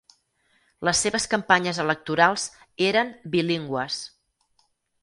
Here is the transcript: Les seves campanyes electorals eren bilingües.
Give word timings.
Les 0.87 1.01
seves 1.05 1.27
campanyes 1.33 1.83
electorals 1.85 2.47
eren 2.89 3.17
bilingües. 3.37 4.05